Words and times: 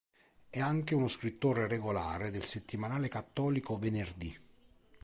È 0.49 0.59
anche 0.59 0.95
uno 0.95 1.07
scrittore 1.07 1.67
regolare 1.67 2.31
del 2.31 2.41
settimanale 2.43 3.07
cattolico 3.07 3.77
"Venerdì". 3.77 4.35